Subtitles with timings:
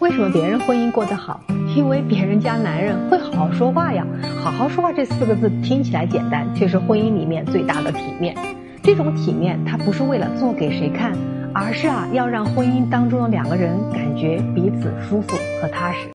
[0.00, 1.40] 为什么别人婚姻过得好
[1.74, 4.06] 因为别人家男人会好好说话呀？
[4.40, 8.36] 好好说话这四个字听起来简单却是婚姻里面最大的体面。
[8.80, 11.12] 这种体面它不是为了做给谁看
[11.52, 16.06] 而是啊要让婚姻当中的两个人感觉彼此舒服和踏实。